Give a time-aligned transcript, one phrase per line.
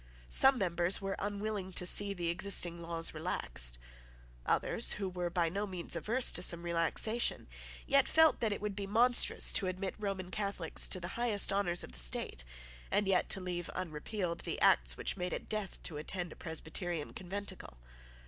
[0.29, 3.77] Some members were unwilling to see the existing laws relaxed.
[4.47, 7.47] Others, who were by no means averse to some relaxation,
[7.85, 11.83] yet felt that it would be monstrous to admit Roman Catholics to the highest honours
[11.83, 12.43] of the state,
[12.89, 17.13] and yet to leave unrepealed the Act which made it death to attend a Presbyterian
[17.13, 17.77] conventicle.